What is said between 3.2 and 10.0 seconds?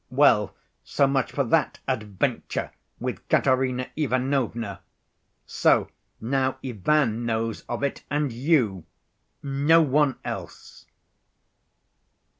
Katerina Ivanovna. So now Ivan knows of it, and you—no